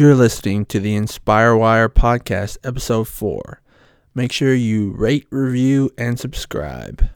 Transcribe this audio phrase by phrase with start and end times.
[0.00, 3.60] You're listening to the Inspire Wire podcast, episode 4.
[4.14, 7.06] Make sure you rate, review, and subscribe.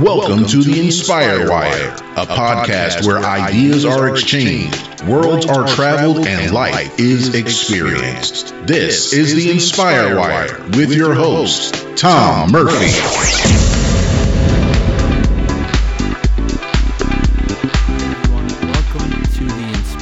[0.00, 6.54] Welcome to the Inspire Wire, a podcast where ideas are exchanged, worlds are traveled, and
[6.54, 8.54] life is experienced.
[8.68, 13.63] This is the Inspire Wire with your host, Tom Murphy.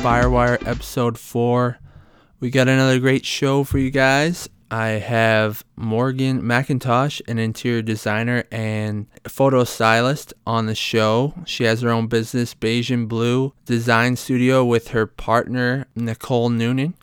[0.03, 1.79] The Inspire Wire episode 4.
[2.40, 4.49] We got another great show for you guys.
[4.68, 11.35] I have Morgan Mackintosh, an interior designer and photo stylist, on the show.
[11.46, 16.94] She has her own business, Beige and Bleu Design Studio, with her partner, Nicole Noonan.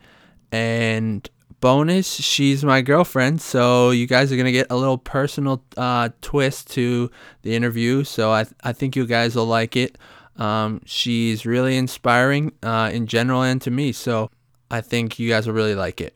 [0.52, 1.30] And
[1.62, 6.10] bonus, she's my girlfriend, so you guys are going to get a little personal uh,
[6.20, 7.10] twist to
[7.44, 8.04] the interview.
[8.04, 9.98] So I, I think you guys will like it.
[10.40, 14.32] Um, she's really inspiring uh, in general and to me, so
[14.72, 16.16] I think you guys will really like it.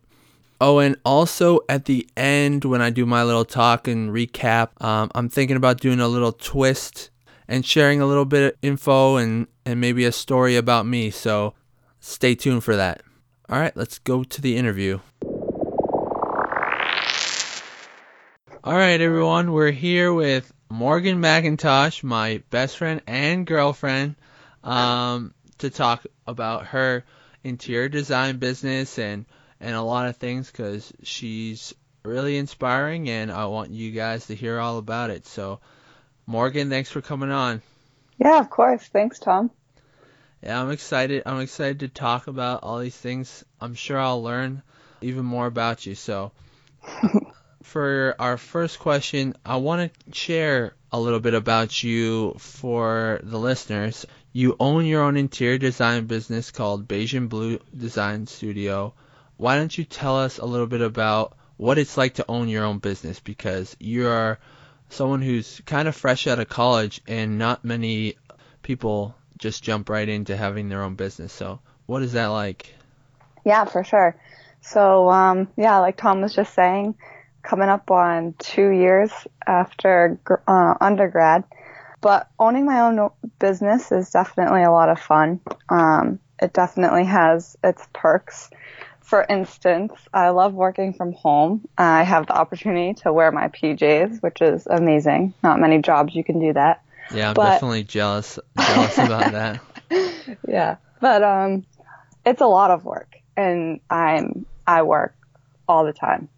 [0.61, 5.11] Oh, and also at the end, when I do my little talk and recap, um,
[5.13, 7.09] I'm thinking about doing a little twist
[7.49, 11.09] and sharing a little bit of info and, and maybe a story about me.
[11.09, 11.53] So
[11.99, 13.01] stay tuned for that.
[13.49, 15.01] All right, let's go to the interview.
[18.63, 24.15] All right, everyone, we're here with Morgan Mackintosh, my best friend and girlfriend,
[24.63, 27.03] um, to talk about her
[27.43, 29.27] interior design business and
[29.59, 34.35] and a lot of things because she's really inspiring and I want you guys to
[34.35, 35.27] hear all about it.
[35.27, 35.59] So,
[36.25, 37.61] Morgan, thanks for coming on.
[38.17, 38.81] Yeah, of course.
[38.87, 39.51] Thanks, Tom.
[40.41, 41.21] Yeah, I'm excited.
[41.27, 43.45] I'm excited to talk about all these things.
[43.61, 44.63] I'm sure I'll learn
[45.01, 45.93] even more about you.
[45.93, 46.31] So,
[47.63, 53.39] for our first question, I want to share a little bit about you for the
[53.39, 54.05] listeners.
[54.31, 58.93] You own your own interior design business called and Bleu Design Studio.
[59.37, 62.65] Why don't you tell us a little bit about what it's like to own your
[62.65, 63.19] own business?
[63.19, 64.39] Because you are
[64.89, 68.17] someone who's kind of fresh out of college, and not many
[68.61, 71.33] people just jump right into having their own business.
[71.33, 72.73] So, what is that like?
[73.45, 74.15] Yeah, for sure.
[74.61, 76.95] So, um, yeah, like Tom was just saying,
[77.43, 79.11] coming up on two years
[79.45, 81.43] after uh, undergrad.
[82.01, 83.09] But owning my own
[83.39, 85.39] business is definitely a lot of fun.
[85.69, 88.49] Um, it definitely has its perks.
[88.99, 91.67] For instance, I love working from home.
[91.77, 95.33] I have the opportunity to wear my PJs, which is amazing.
[95.43, 96.81] Not many jobs you can do that.
[97.13, 99.61] Yeah, I'm But- definitely jealous jealous about that.
[100.47, 101.65] yeah, but um,
[102.25, 105.13] it's a lot of work, and I'm I work
[105.67, 106.29] all the time,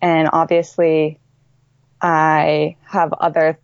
[0.00, 1.18] and obviously,
[2.00, 3.58] I have other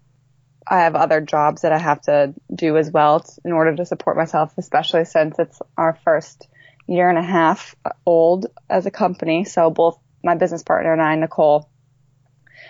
[0.67, 4.17] I have other jobs that I have to do as well in order to support
[4.17, 6.49] myself, especially since it's our first
[6.87, 7.75] year and a half
[8.07, 9.45] old as a company.
[9.45, 11.69] So both my business partner and I, Nicole,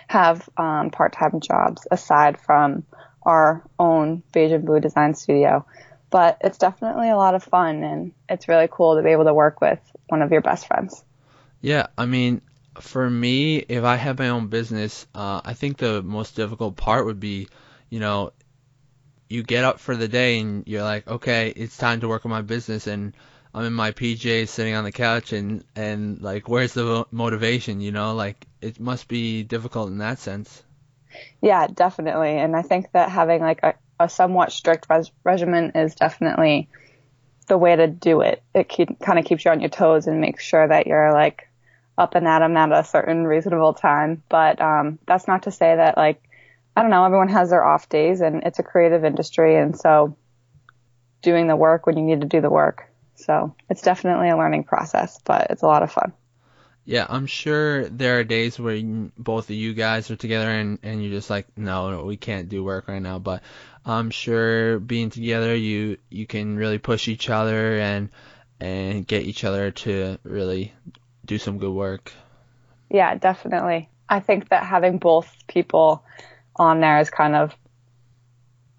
[0.07, 2.83] have um, part-time jobs aside from
[3.21, 5.65] our own Beige and Bleu Design Studio
[6.13, 9.33] but it's definitely a lot of fun and it's really cool to be able to
[9.33, 11.03] work with one of your best friends.
[11.59, 12.43] Yeah, I mean,
[12.79, 17.05] for me, if I had my own business, uh, I think the most difficult part
[17.05, 17.47] would be,
[17.89, 18.33] you know,
[19.29, 22.31] you get up for the day and you're like, okay, it's time to work on
[22.31, 23.13] my business, and
[23.53, 27.81] I'm in my PJs sitting on the couch, and and like, where's the motivation?
[27.81, 30.63] You know, like it must be difficult in that sense.
[31.41, 32.37] Yeah, definitely.
[32.37, 36.69] And I think that having like a, a somewhat strict res- regimen is definitely
[37.47, 38.41] the way to do it.
[38.55, 41.49] It keep, kind of keeps you on your toes and makes sure that you're like
[41.97, 44.23] up and at 'em at a certain reasonable time.
[44.29, 46.21] But um, that's not to say that like
[46.75, 50.15] I don't know, everyone has their off days and it's a creative industry and so
[51.21, 52.89] doing the work when you need to do the work.
[53.15, 56.13] So it's definitely a learning process, but it's a lot of fun.
[56.85, 58.81] Yeah, I'm sure there are days where
[59.17, 62.49] both of you guys are together and, and you're just like, no, no, we can't
[62.49, 63.19] do work right now.
[63.19, 63.41] But
[63.85, 68.09] I'm sure being together, you you can really push each other and
[68.59, 70.73] and get each other to really
[71.25, 72.11] do some good work.
[72.89, 73.89] Yeah, definitely.
[74.07, 76.03] I think that having both people
[76.55, 77.55] on there is kind of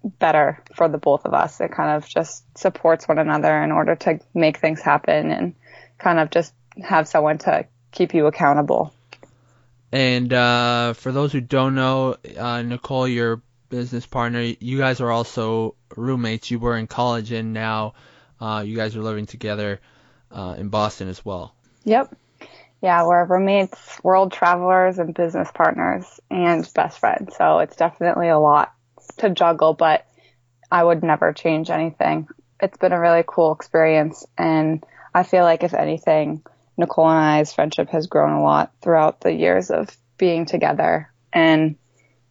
[0.03, 1.59] better for the both of us.
[1.59, 5.55] It kind of just supports one another in order to make things happen and
[5.97, 8.93] kind of just have someone to keep you accountable.
[9.91, 15.11] And uh, for those who don't know, uh, Nicole, your business partner, you guys are
[15.11, 16.51] also roommates.
[16.51, 17.93] You were in college, and now
[18.39, 19.79] uh, you guys are living together
[20.31, 21.55] uh, in Boston as well.
[21.85, 22.15] Yep.
[22.81, 27.35] Yeah, we're roommates, world travelers, and business partners, and best friends.
[27.35, 28.73] So it's definitely a lot
[29.17, 30.05] to juggle, but
[30.71, 32.27] I would never change anything.
[32.61, 34.25] it's been a really cool experience.
[34.37, 34.83] And
[35.13, 36.43] I feel like if anything,
[36.77, 41.11] Nicole and I's friendship has grown a lot throughout the years of being together.
[41.33, 41.75] And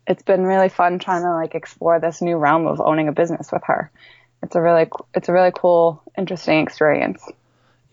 [0.07, 3.51] it's been really fun trying to like explore this new realm of owning a business
[3.53, 3.91] with her.
[4.43, 7.27] It's a really, it's a really cool, interesting experience.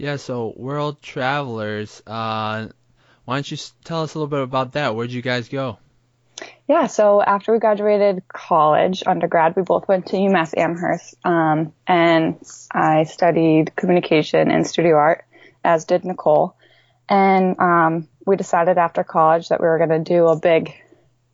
[0.01, 0.15] Yeah.
[0.15, 2.69] So World Travelers, uh,
[3.25, 4.95] why don't you tell us a little bit about that?
[4.95, 5.77] Where'd you guys go?
[6.67, 12.39] Yeah, so after we graduated college, undergrad, we both went to UMass Amherst, um, and
[12.71, 15.23] I studied communication and studio art,
[15.63, 16.55] as did Nicole.
[17.07, 20.73] And um, we decided after college that we were going to do a big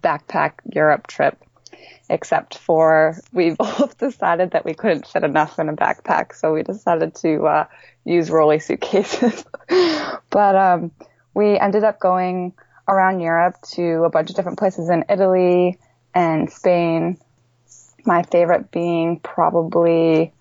[0.03, 1.41] backpack Europe trip,
[2.09, 6.63] except for we both decided that we couldn't fit enough in a backpack, so we
[6.63, 7.65] decided to uh,
[8.07, 9.45] use rolly suitcases.
[10.29, 10.91] but um,
[11.33, 12.53] we ended up going
[12.87, 15.77] around Europe to a bunch of different places in Italy
[16.15, 17.17] and Spain.
[18.05, 20.33] My favorite being probably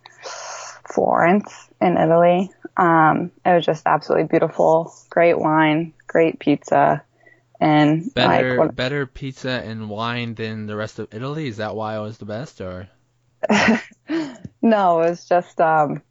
[0.85, 2.51] Florence in Italy.
[2.77, 4.95] Um, it was just absolutely beautiful.
[5.11, 7.03] Great wine, great pizza,
[7.59, 11.49] and better like, better pizza and wine than the rest of Italy.
[11.49, 12.89] Is that why it was the best, or?
[14.63, 16.03] no, it was just um,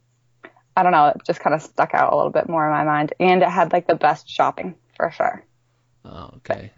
[0.75, 1.07] I don't know.
[1.07, 3.49] It just kind of stuck out a little bit more in my mind, and it
[3.49, 5.43] had like the best shopping for sure.
[6.03, 6.71] Oh, okay.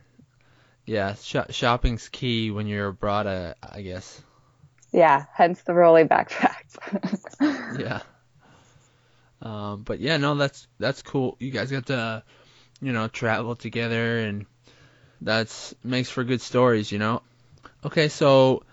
[0.85, 4.21] Yeah, sh- shopping's key when you're abroad, uh, I guess.
[4.93, 6.77] Yeah, hence the rolly backpacks.
[7.79, 8.01] yeah.
[9.41, 11.35] Um, but yeah, no, that's that's cool.
[11.39, 12.23] You guys got to,
[12.81, 14.45] you know, travel together, and
[15.21, 17.21] that's makes for good stories, you know.
[17.83, 18.63] Okay, so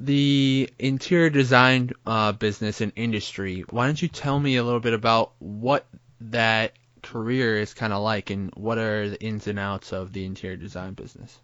[0.00, 3.64] the interior design uh, business and industry.
[3.70, 5.86] Why don't you tell me a little bit about what
[6.20, 6.72] that
[7.02, 10.56] career is kind of like and what are the ins and outs of the interior
[10.56, 11.38] design business?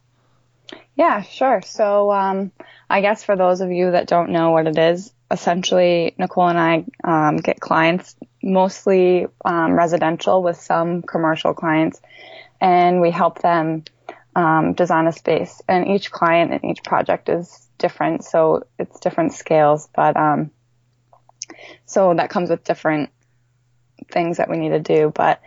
[0.97, 1.62] Yeah, sure.
[1.62, 2.53] So, um,
[2.89, 6.59] I guess for those of you that don't know what it is, essentially Nicole and
[6.59, 12.01] I um, get clients, mostly um, residential with some commercial clients,
[12.61, 13.85] and we help them
[14.37, 15.61] um, design a space.
[15.69, 20.50] And each client and each project is different, so it's different scales, but um,
[21.87, 23.11] so that comes with different
[24.11, 25.41] things that we need to do, but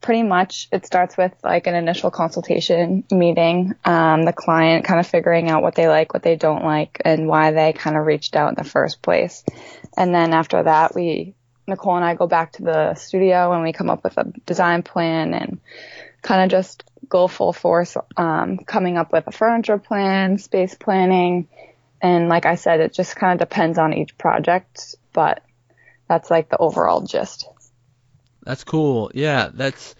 [0.00, 5.06] pretty much it starts with like an initial consultation meeting, um, the client kind of
[5.06, 8.34] figuring out what they like, what they don't like, and why they kind of reached
[8.34, 9.44] out in the first place.
[9.96, 11.34] And then after that, we,
[11.66, 14.82] Nicole and I go back to the studio and we come up with a design
[14.82, 15.60] plan and
[16.22, 21.48] kind of just go full force, um, coming up with a furniture plan, space planning.
[22.00, 25.42] And like I said, it just kind of depends on each project, but
[26.08, 27.46] that's like the overall gist.
[28.42, 29.10] That's cool.
[29.12, 29.94] Yeah, that's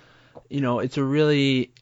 [0.49, 1.73] you know, it's a really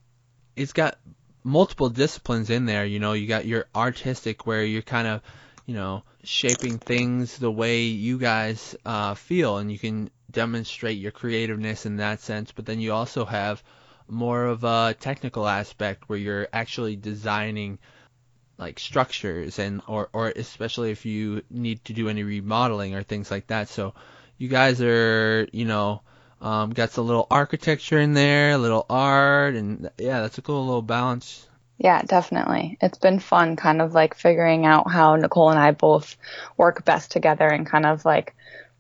[0.57, 0.99] it's got
[1.45, 5.23] multiple disciplines in there, you know, you got your artistic where you're kind of,
[5.67, 11.13] you know, shaping things the way you guys uh, feel and you can demonstrate your
[11.13, 13.63] creativeness in that sense, but then you also have
[14.09, 17.79] more of a technical aspect where you're actually designing
[18.59, 23.31] like structures and or or especially if you need to do any remodeling or things
[23.31, 23.69] like that.
[23.69, 23.95] So
[24.37, 26.03] you guys are, you know,
[26.41, 30.65] um, got some little architecture in there, a little art, and yeah, that's a cool
[30.65, 31.47] little balance.
[31.79, 32.77] Yeah, definitely.
[32.81, 36.17] It's been fun kind of like figuring out how Nicole and I both
[36.57, 38.35] work best together and kind of like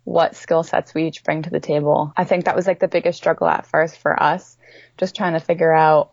[0.09, 2.15] what skill sets we each bring to the table.
[2.17, 4.57] I think that was like the biggest struggle at first for us,
[4.97, 6.13] just trying to figure out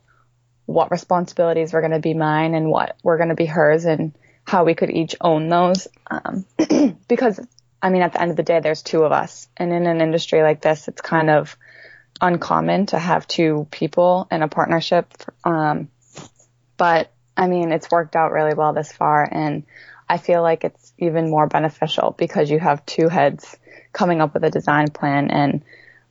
[0.65, 4.13] what responsibilities were going to be mine and what were going to be hers and
[4.43, 5.87] how we could each own those.
[6.11, 6.45] Um,
[7.07, 7.39] because
[7.81, 9.47] I mean, at the end of the day, there's two of us.
[9.55, 11.55] And in an industry like this, it's kind of
[12.19, 15.13] uncommon to have two people in a partnership.
[15.45, 15.87] Um,
[16.75, 19.25] but I mean, it's worked out really well this far.
[19.31, 19.63] And
[20.09, 23.57] I feel like it's even more beneficial because you have two heads
[23.95, 25.31] coming up with a design plan.
[25.31, 25.63] And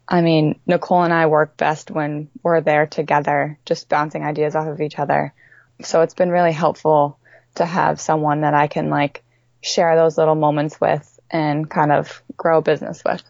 [0.08, 4.66] I mean, Nicole and I work best when we're there together, just bouncing ideas off
[4.66, 5.34] of each other.
[5.82, 7.18] So it's been really helpful
[7.56, 9.22] to have someone that I can like
[9.60, 13.22] share those little moments with and kind of grow a business with.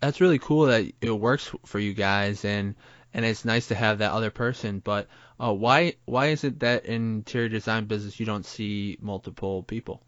[0.00, 2.74] That's really cool that it works for you guys and
[3.14, 4.80] and it's nice to have that other person.
[4.80, 9.62] But uh, why why is it that in interior design business you don't see multiple
[9.62, 10.02] people?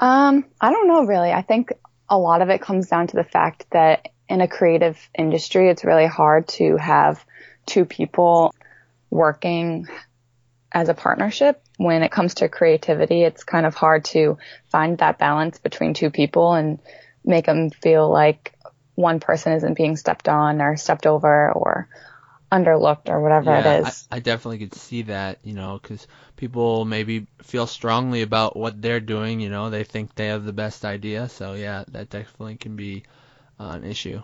[0.00, 1.32] Um, I don't know really.
[1.32, 1.72] I think
[2.10, 5.84] a lot of it comes down to the fact that in a creative industry, it's
[5.84, 7.24] really hard to have
[7.66, 8.52] two people
[9.08, 9.86] working
[10.72, 11.62] as a partnership.
[11.76, 14.38] When it comes to creativity, it's kind of hard to
[14.70, 16.80] find that balance between two people and
[17.24, 18.54] make them feel like
[18.94, 21.88] one person isn't being stepped on or stepped over or
[22.50, 24.06] underlooked or whatever yeah, it is.
[24.10, 28.80] I, I definitely could see that, you know, because people maybe feel strongly about what
[28.80, 29.40] they're doing.
[29.40, 31.28] You know, they think they have the best idea.
[31.28, 33.04] So yeah, that definitely can be
[33.58, 34.22] uh, an issue.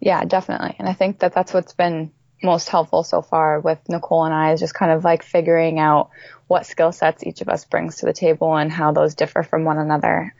[0.00, 0.76] Yeah, definitely.
[0.78, 4.52] And I think that that's what's been most helpful so far with Nicole and I
[4.52, 6.10] is just kind of like figuring out
[6.48, 9.64] what skill sets each of us brings to the table and how those differ from
[9.64, 10.34] one another.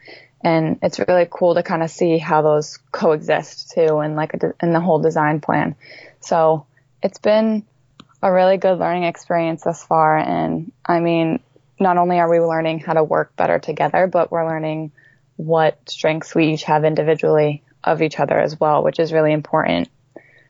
[0.45, 4.53] And it's really cool to kind of see how those coexist too and like a,
[4.61, 5.77] in the whole design plan.
[6.21, 6.67] So
[7.03, 7.65] it's been
[8.23, 10.17] a really good learning experience thus far.
[10.17, 11.41] And I mean,
[11.79, 14.93] not only are we learning how to work better together, but we're learning
[15.37, 19.89] what strengths we each have individually of each other as well, which is really important.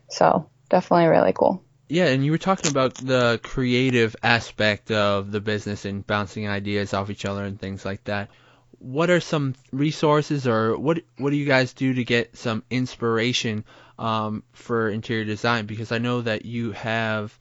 [0.08, 1.62] So definitely really cool.
[1.88, 6.94] Yeah, and you were talking about the creative aspect of the business and bouncing ideas
[6.94, 8.30] off each other and things like that.
[8.78, 13.64] What are some resources or what what do you guys do to get some inspiration
[14.02, 15.66] um, for interior design?
[15.66, 17.38] Because I know that you have,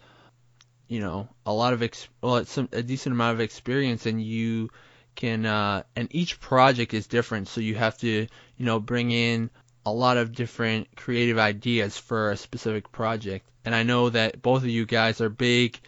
[0.87, 4.69] you know, a lot of ex- well, some a decent amount of experience, and you
[5.15, 8.27] can uh, and each project is different, so you have to
[8.57, 9.49] you know bring in
[9.85, 13.49] a lot of different creative ideas for a specific project.
[13.65, 15.79] And I know that both of you guys are big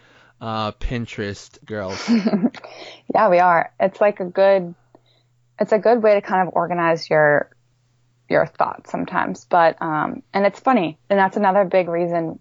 [0.41, 2.09] uh, Pinterest girls.
[3.13, 3.71] yeah, we are.
[3.79, 4.73] It's like a good,
[5.59, 7.51] it's a good way to kind of organize your
[8.29, 9.45] your thoughts sometimes.
[9.45, 12.39] But um, and it's funny, and that's another big reason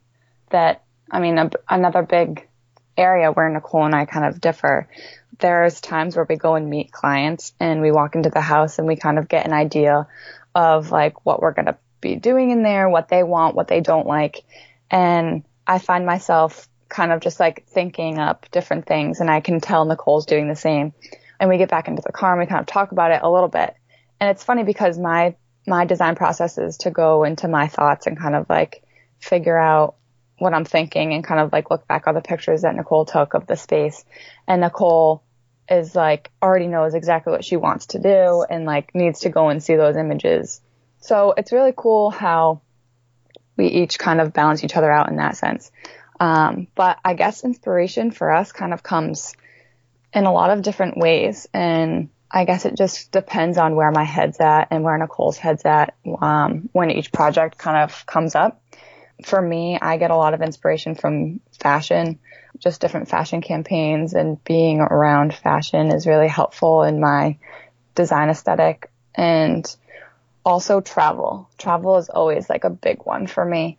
[0.51, 2.49] that I mean, a, another big
[2.97, 4.89] area where Nicole and I kind of differ.
[5.39, 8.87] There's times where we go and meet clients, and we walk into the house, and
[8.87, 10.07] we kind of get an idea
[10.55, 14.07] of like what we're gonna be doing in there, what they want, what they don't
[14.07, 14.45] like,
[14.91, 19.61] and I find myself kind of just like thinking up different things, and I can
[19.61, 20.93] tell Nicole's doing the same.
[21.41, 23.29] And we get back into the car and we kind of talk about it a
[23.29, 23.75] little bit.
[24.21, 25.35] And it's funny because my
[25.67, 28.83] my design process is to go into my thoughts and kind of like
[29.19, 29.97] figure out
[30.39, 33.35] what I'm thinking and kind of like look back on the pictures that Nicole took
[33.35, 34.05] of the space.
[34.49, 35.23] And Nicole
[35.71, 39.49] is like already knows exactly what she wants to do and like needs to go
[39.49, 40.61] and see those images.
[40.99, 42.61] So it's really cool how
[43.57, 45.71] we each kind of balance each other out in that sense.
[46.19, 49.35] Um, but I guess inspiration for us kind of comes
[50.13, 51.49] in a lot of different ways.
[51.53, 55.65] And I guess it just depends on where my head's at and where Nicole's head's
[55.65, 58.63] at um, when each project kind of comes up.
[59.25, 62.19] For me, I get a lot of inspiration from fashion,
[62.59, 67.37] just different fashion campaigns, and being around fashion is really helpful in my
[67.95, 68.91] design aesthetic.
[69.15, 69.65] And
[70.45, 71.49] also travel.
[71.59, 73.79] Travel is always like a big one for me.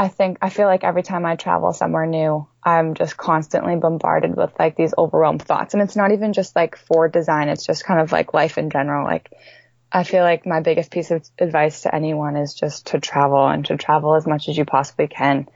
[0.00, 4.34] I think I feel like every time I travel somewhere new, I'm just constantly bombarded
[4.34, 5.74] with like these overwhelmed thoughts.
[5.74, 8.70] And it's not even just like for design, it's just kind of like life in
[8.70, 9.04] general.
[9.04, 9.30] Like
[9.92, 13.66] I feel like my biggest piece of advice to anyone is just to travel and
[13.66, 15.46] to travel as much as you possibly can.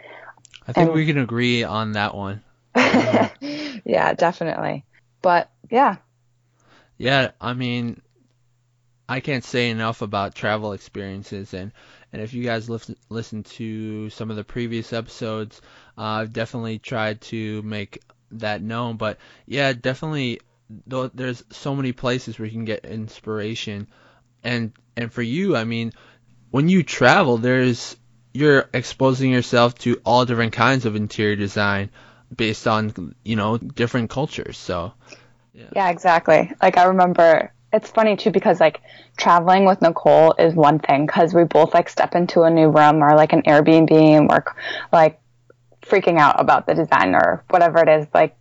[0.69, 2.43] I think and, we can agree on that one.
[2.77, 4.85] yeah, definitely.
[5.23, 5.97] But yeah.
[6.99, 8.03] Yeah, I mean,
[9.09, 11.73] I can't say enough about travel experiences and
[12.15, 15.61] and if you guys listen listen to some of the previous episodes,
[15.99, 18.99] uh, I've definitely tried to make that known.
[18.99, 20.39] But yeah, definitely,
[20.87, 23.89] there's so many places where you can get inspiration,
[24.45, 25.93] and and for you, I mean,
[26.53, 27.97] when you travel, there's
[28.33, 31.91] you're exposing yourself to all different kinds of interior design
[32.35, 34.57] based on you know different cultures.
[34.57, 34.93] So
[35.53, 36.53] yeah, yeah exactly.
[36.63, 38.81] Like I remember it's funny too because like
[39.17, 43.03] traveling with Nicole is one thing because we both like step into a new room
[43.03, 44.45] or like an Airbnb and we're
[44.93, 45.21] like
[45.83, 48.37] freaking out about the design or whatever it is, like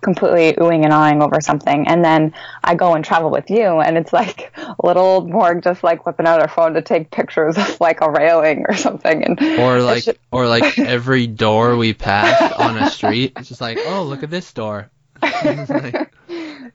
[0.00, 1.86] completely oohing and awing over something.
[1.88, 5.82] And then I go and travel with you and it's like a little Morg just
[5.82, 9.24] like whipping out her phone to take pictures of like a railing or something.
[9.24, 10.18] And or like, just...
[10.30, 14.30] or like every door we pass on a street, it's just like, oh, look at
[14.30, 14.90] this door.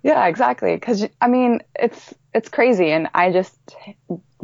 [0.03, 0.75] yeah, exactly.
[0.75, 3.58] Because I mean, it's it's crazy, and I just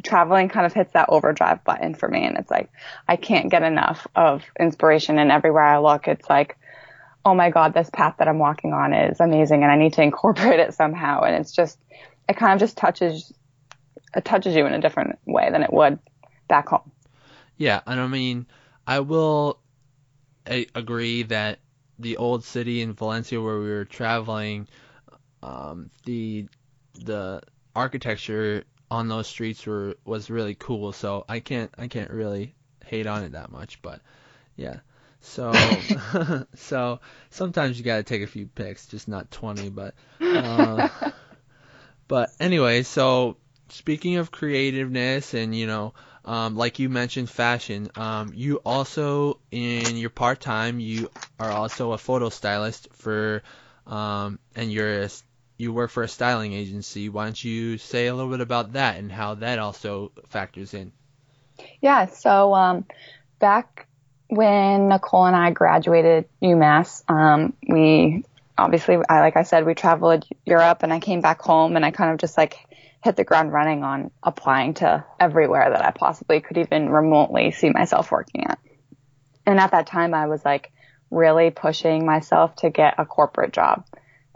[0.04, 2.70] traveling kind of hits that overdrive button for me, and it's like
[3.08, 6.58] I can't get enough of inspiration, and everywhere I look, it's like,
[7.24, 10.02] oh my god, this path that I'm walking on is amazing, and I need to
[10.04, 11.80] incorporate it somehow, and it's just
[12.28, 13.34] it kind of just touches
[14.16, 16.00] it touches you in a different way than it would
[16.48, 16.92] back home.
[17.58, 18.48] Yeah, and I mean,
[18.88, 19.60] I will
[20.46, 21.60] agree that
[21.98, 24.68] the old city in Valencia where we were traveling,
[25.46, 26.48] um, the
[26.96, 27.42] the
[27.76, 30.92] architecture on those streets were was really cool.
[30.92, 34.02] So I can't I can't really hate on it that much, but
[34.56, 34.80] yeah.
[35.22, 35.54] So
[36.56, 37.00] so
[37.30, 40.90] sometimes you got to take a few pics, just not 20, but uh,
[42.08, 43.38] but anyway, so
[43.70, 45.94] speaking of creativeness and you know
[46.26, 47.90] um, like you mentioned, fashion.
[47.96, 53.44] Um, you also, in your part time, you are also a photo stylist for,
[53.86, 55.10] um, and you're a,
[55.58, 57.10] you work for a styling agency.
[57.10, 60.92] Why don't you say a little bit about that and how that also factors in?
[61.82, 62.08] Yeah.
[62.08, 62.86] So um,
[63.40, 63.88] back
[64.28, 68.24] when Nicole and I graduated UMass, um, we
[68.58, 71.92] obviously, I, like I said, we traveled Europe, and I came back home, and I
[71.92, 72.58] kind of just like
[73.04, 77.70] hit the ground running on applying to everywhere that I possibly could even remotely see
[77.70, 78.60] myself working at.
[79.46, 80.72] And at that time, I was like
[81.12, 83.86] really pushing myself to get a corporate job.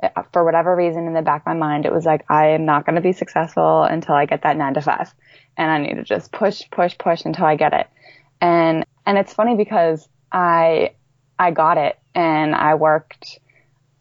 [0.02, 2.66] Uh, for whatever reason in the back of my mind, it was like, I am
[2.66, 5.14] not going to be successful until I get that nine to five.
[5.58, 7.88] And I need to just push, push, push until I get it.
[8.40, 10.94] And, and it's funny because I,
[11.38, 13.40] I got it and I worked,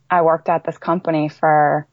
[0.08, 1.88] I worked at this company for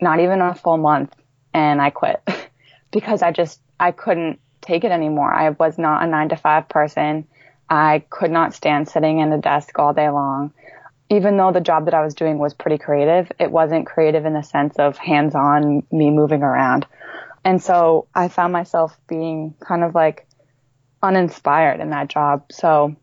[0.00, 1.14] not even a full month
[1.52, 2.22] and I quit
[2.90, 5.32] because I just, I couldn't take it anymore.
[5.32, 7.26] I was not a nine to five person.
[7.68, 10.52] I could not stand sitting in a desk all day long.
[11.10, 14.32] Even though the job that I was doing was pretty creative, it wasn't creative in
[14.32, 16.86] the sense of hands on me moving around.
[17.44, 20.26] And so I found myself being kind of like
[21.02, 22.44] uninspired in that job.
[22.52, 22.96] So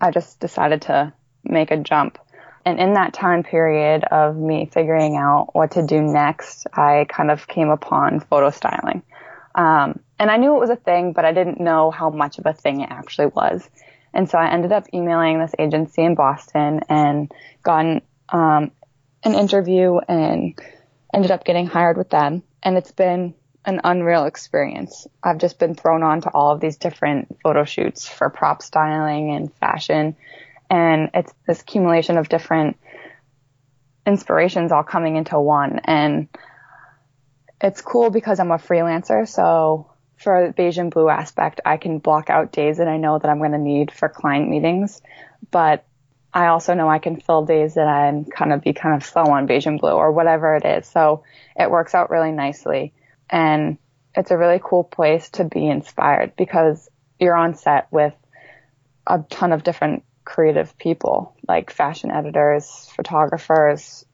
[0.00, 1.12] I just decided to
[1.44, 2.18] make a jump
[2.66, 7.30] and in that time period of me figuring out what to do next, I kind
[7.30, 9.04] of came upon photo styling.
[9.54, 12.44] Um, and I knew it was a thing, but I didn't know how much of
[12.44, 13.70] a thing it actually was.
[14.16, 17.30] And so I ended up emailing this agency in Boston and
[17.62, 18.70] got um,
[19.22, 20.58] an interview and
[21.12, 22.42] ended up getting hired with them.
[22.62, 25.06] And it's been an unreal experience.
[25.22, 29.32] I've just been thrown on to all of these different photo shoots for prop styling
[29.32, 30.16] and fashion
[30.70, 32.76] and it's this accumulation of different
[34.06, 35.80] inspirations all coming into one.
[35.84, 36.28] And
[37.60, 39.28] it's cool because I'm a freelancer.
[39.28, 43.18] So for the Beige and Bleu aspect, I can block out days that I know
[43.18, 45.00] that I'm going to need for client meetings.
[45.50, 45.84] But
[46.32, 49.24] I also know I can fill days that I'm kind of be kind of slow
[49.24, 50.86] on Beige and Bleu or whatever it is.
[50.86, 51.24] So
[51.58, 52.92] it works out really nicely.
[53.28, 53.78] And
[54.14, 58.14] it's a really cool place to be inspired because you're on set with
[59.06, 64.04] a ton of different creative people like fashion editors, photographers,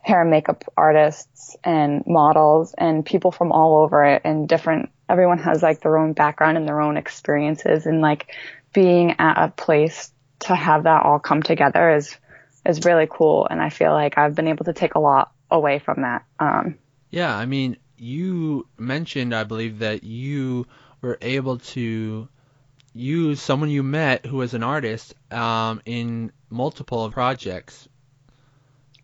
[0.00, 5.62] hair and makeup artists and models and people from all over and different everyone has
[5.62, 8.34] like their own background and their own experiences and like
[8.72, 12.16] being at a place to have that all come together is
[12.66, 15.78] is really cool and I feel like I've been able to take a lot away
[15.78, 16.24] from that.
[16.38, 16.78] Um,
[17.10, 20.66] yeah, I mean, you mentioned I believe that you
[21.00, 22.28] were able to
[22.94, 27.88] use someone you met who was an artist um, in multiple projects.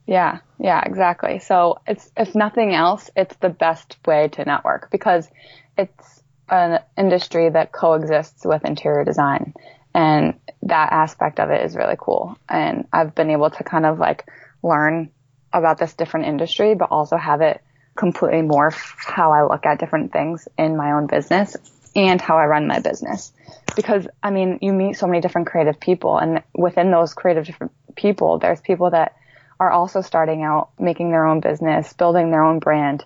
[0.07, 1.38] Yeah, yeah, exactly.
[1.38, 5.29] So it's if nothing else, it's the best way to network because
[5.77, 9.55] it's an industry that coexists with interior design
[9.95, 12.37] and that aspect of it is really cool.
[12.49, 14.27] And I've been able to kind of like
[14.63, 15.11] learn
[15.53, 17.63] about this different industry, but also have it
[17.95, 21.57] completely morph how I look at different things in my own business
[21.95, 23.33] and how I run my business.
[23.77, 27.73] Because, I mean, you meet so many different creative people and within those creative different
[27.95, 29.15] people, there's people that
[29.61, 33.05] are also starting out making their own business, building their own brand.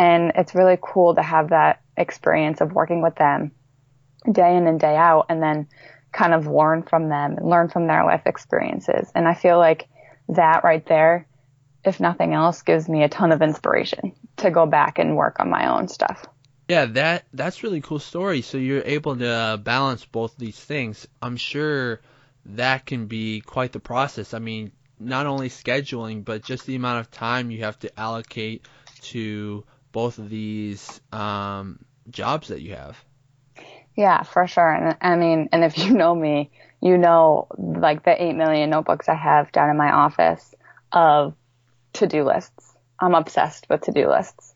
[0.00, 3.52] And it's really cool to have that experience of working with them
[4.32, 5.68] day in and day out and then
[6.10, 9.12] kind of learn from them and learn from their life experiences.
[9.14, 9.88] And I feel like
[10.30, 11.26] that right there,
[11.84, 15.50] if nothing else, gives me a ton of inspiration to go back and work on
[15.50, 16.24] my own stuff.
[16.70, 18.40] Yeah, that that's really cool story.
[18.40, 21.06] So you're able to uh, balance both these things.
[21.20, 22.00] I'm sure
[22.46, 24.32] that can be quite the process.
[24.32, 28.64] I mean, not only scheduling, but just the amount of time you have to allocate
[29.02, 33.02] to both of these um, jobs that you have.
[33.96, 34.72] Yeah, for sure.
[34.72, 36.50] And I mean, and if you know me,
[36.80, 40.54] you know, like the 8 million notebooks I have down in my office
[40.92, 41.34] of
[41.94, 42.74] to do lists.
[42.98, 44.54] I'm obsessed with to do lists.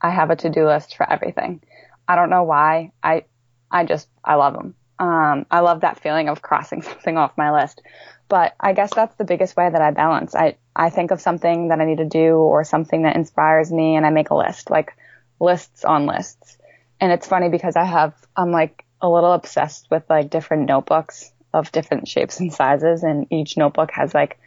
[0.00, 1.62] I have a to-do list for everything.
[2.06, 2.92] I don't know why.
[3.02, 3.24] I,
[3.70, 4.74] I just, I love them.
[4.98, 7.82] Um, I love that feeling of crossing something off my list.
[8.28, 10.34] But I guess that's the biggest way that I balance.
[10.34, 13.96] I, I think of something that I need to do or something that inspires me
[13.96, 14.92] and I make a list, like
[15.38, 16.58] lists on lists.
[17.00, 21.30] And it's funny because I have, I'm like a little obsessed with like different notebooks
[21.52, 24.38] of different shapes and sizes and each notebook has like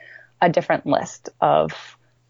[0.41, 1.71] a different list of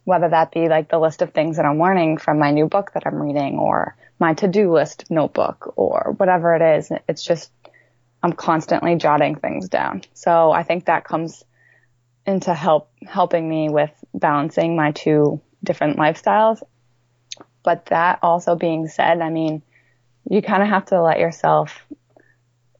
[0.03, 2.91] whether that be like the list of things that I'm learning from my new book
[2.93, 6.91] that I'm reading or my to-do list notebook or whatever it is.
[7.07, 7.51] It's just,
[8.21, 10.03] I'm constantly jotting things down.
[10.13, 11.43] So I think that comes
[12.25, 16.61] into help, helping me with balancing my two different lifestyles.
[17.63, 19.61] But that also being said, I mean,
[20.29, 21.85] you kind of have to let yourself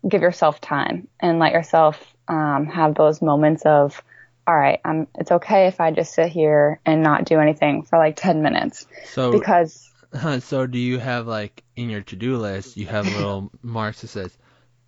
[0.08, 4.02] give yourself time and let yourself um, have those moments of,
[4.48, 7.98] all right, I'm, it's okay if I just sit here and not do anything for
[7.98, 8.86] like 10 minutes.
[9.06, 9.90] So Because,
[10.40, 14.38] so do you have like in your to-do list, you have little marks that says,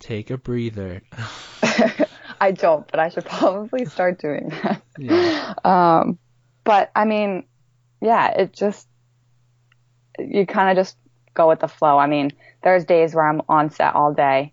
[0.02, 1.02] take a breather.
[2.40, 4.82] I don't, but I should probably start doing that.
[4.98, 5.54] yeah.
[5.64, 6.18] Um,
[6.64, 7.44] but I mean,
[8.00, 8.88] yeah, it just,
[10.18, 10.96] you kind of just
[11.34, 11.98] go with the flow.
[11.98, 14.52] I mean, there's days where I'm on set all day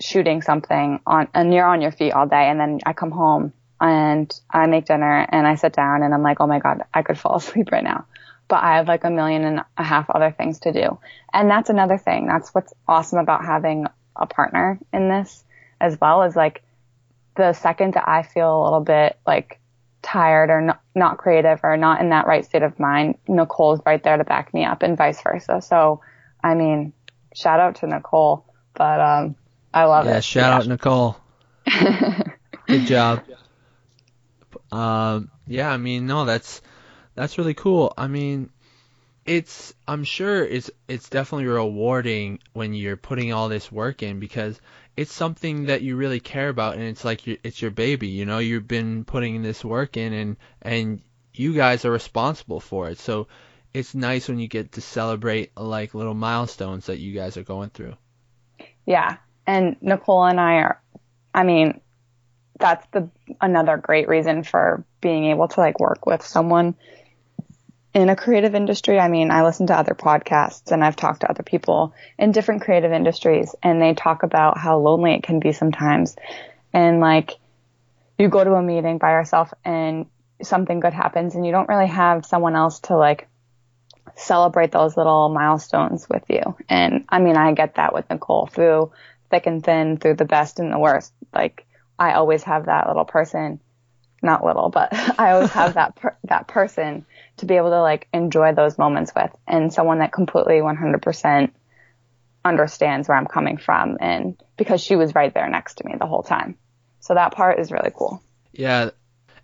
[0.00, 2.48] shooting something on, and you're on your feet all day.
[2.48, 6.22] And then I come home and I make dinner and I sit down and I'm
[6.22, 8.06] like, oh my God, I could fall asleep right now.
[8.48, 10.98] But I have like a million and a half other things to do.
[11.32, 12.26] And that's another thing.
[12.26, 15.44] That's what's awesome about having a partner in this
[15.80, 16.62] as well as like
[17.36, 19.60] the second that I feel a little bit like
[20.02, 24.02] tired or not, not creative or not in that right state of mind, Nicole's right
[24.02, 25.60] there to back me up and vice versa.
[25.62, 26.00] So,
[26.42, 26.92] I mean,
[27.34, 28.44] shout out to Nicole,
[28.74, 29.36] but, um,
[29.72, 30.10] I love it.
[30.10, 30.24] Yeah, it.
[30.24, 31.16] shout out Nicole.
[32.66, 33.22] Good job.
[34.72, 36.60] Um, yeah, I mean, no, that's
[37.14, 37.92] that's really cool.
[37.96, 38.50] I mean,
[39.30, 44.60] it's I'm sure it's it's definitely rewarding when you're putting all this work in because
[44.96, 48.26] it's something that you really care about and it's like you it's your baby, you
[48.26, 51.00] know, you've been putting this work in and and
[51.32, 52.98] you guys are responsible for it.
[52.98, 53.28] So
[53.72, 57.70] it's nice when you get to celebrate like little milestones that you guys are going
[57.70, 57.94] through.
[58.84, 59.18] Yeah.
[59.46, 60.82] And Nicole and I are,
[61.32, 61.80] I mean,
[62.58, 63.08] that's the,
[63.40, 66.74] another great reason for being able to like work with someone
[67.92, 68.98] in a creative industry.
[68.98, 72.62] I mean, I listen to other podcasts and I've talked to other people in different
[72.62, 76.16] creative industries and they talk about how lonely it can be sometimes.
[76.72, 77.38] And like,
[78.18, 80.06] you go to a meeting by yourself and
[80.42, 83.28] something good happens and you don't really have someone else to like
[84.14, 86.56] celebrate those little milestones with you.
[86.68, 88.92] And I mean, I get that with Nicole through
[89.30, 91.12] thick and thin, through the best and the worst.
[91.34, 91.66] Like
[91.98, 93.60] I always have that little person,
[94.22, 97.04] not little, but I always have that, per- that person
[97.40, 101.50] to be able to like enjoy those moments with and someone that completely 100%
[102.44, 103.98] understands where I'm coming from.
[104.00, 106.56] And because she was right there next to me the whole time.
[107.00, 108.22] So that part is really cool.
[108.52, 108.90] Yeah,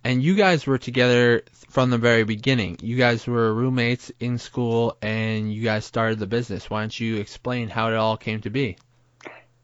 [0.05, 2.79] and you guys were together from the very beginning.
[2.81, 6.71] You guys were roommates in school and you guys started the business.
[6.71, 8.77] Why don't you explain how it all came to be?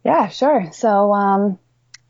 [0.04, 0.70] Yeah, sure.
[0.72, 1.58] So, um,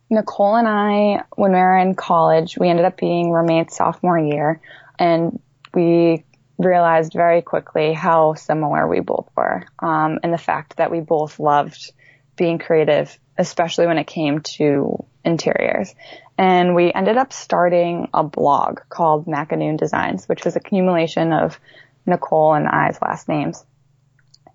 [0.09, 4.61] Nicole and I, when we were in college, we ended up being roommates sophomore year
[4.99, 5.41] and
[5.75, 6.25] we
[6.59, 9.65] realized very quickly how similar we both were.
[9.79, 11.93] Um, and the fact that we both loved
[12.37, 15.95] being creative, especially when it came to interiors.
[16.39, 21.61] And we ended up starting a blog called Macanoon Designs, which was a accumulation of
[22.07, 23.65] Nicole and I's last names.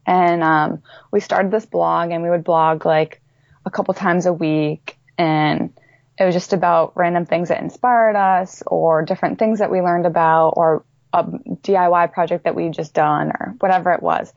[0.06, 3.22] And um, we started this blog, and we would blog like
[3.66, 5.74] a couple times a week, and
[6.18, 10.06] it was just about random things that inspired us, or different things that we learned
[10.06, 14.34] about, or a DIY project that we just done, or whatever it was.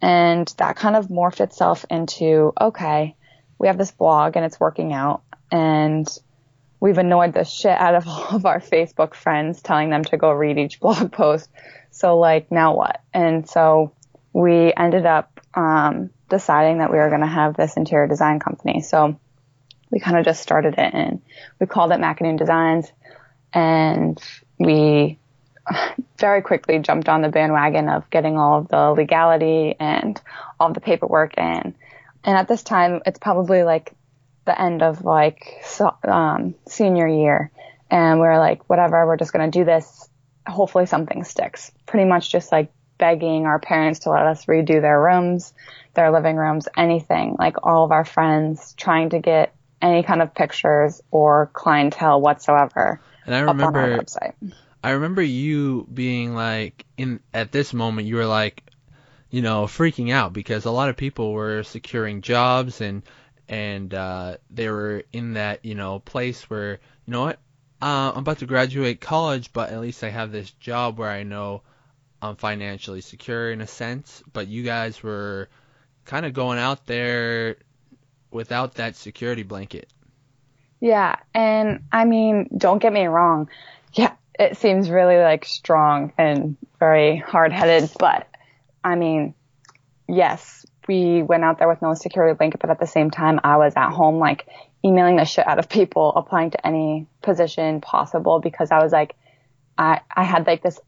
[0.00, 3.16] And that kind of morphed itself into okay,
[3.58, 6.08] we have this blog, and it's working out, and
[6.80, 10.32] we've annoyed the shit out of all of our Facebook friends telling them to go
[10.32, 11.48] read each blog post.
[11.92, 13.00] So like now what?
[13.14, 13.92] And so
[14.32, 18.80] we ended up um, deciding that we were going to have this interior design company.
[18.80, 19.18] So
[19.90, 21.22] we kind of just started it and
[21.60, 22.90] we called it Macanoon Designs
[23.52, 24.20] and
[24.58, 25.18] we
[26.18, 30.20] very quickly jumped on the bandwagon of getting all of the legality and
[30.58, 31.74] all of the paperwork in.
[32.24, 33.92] And at this time, it's probably like
[34.44, 37.50] the end of like so, um, senior year,
[37.90, 40.08] and we are like, whatever, we're just gonna do this.
[40.46, 41.70] Hopefully, something sticks.
[41.86, 45.52] Pretty much just like begging our parents to let us redo their rooms,
[45.94, 47.36] their living rooms, anything.
[47.38, 53.00] Like all of our friends trying to get any kind of pictures or clientele whatsoever.
[53.26, 54.34] And I up on our remember website.
[54.82, 58.64] I remember you being like in at this moment you were like
[59.30, 63.02] you know freaking out because a lot of people were securing jobs and
[63.48, 67.38] and uh, they were in that you know place where you know what
[67.80, 71.22] uh, I'm about to graduate college but at least I have this job where I
[71.24, 71.62] know
[72.20, 75.48] I'm financially secure in a sense but you guys were
[76.04, 77.56] kind of going out there
[78.30, 79.88] without that security blanket
[80.80, 83.48] Yeah, and I mean, don't get me wrong.
[83.94, 88.26] Yeah, it seems really like strong and very hard-headed, but
[88.82, 89.34] I mean,
[90.08, 93.56] yes, we went out there with no security blanket, but at the same time, I
[93.56, 94.48] was at home like
[94.84, 99.14] emailing the shit out of people applying to any position possible because I was like,
[99.78, 100.80] I I had like this